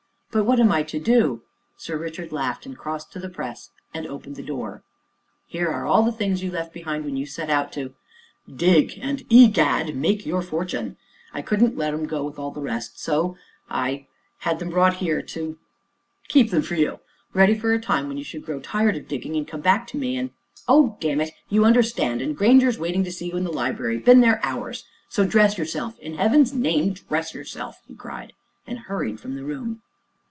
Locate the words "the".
3.19-3.27, 4.37-4.41, 6.03-6.11, 12.51-12.61, 17.77-17.83, 23.43-23.51, 29.35-29.43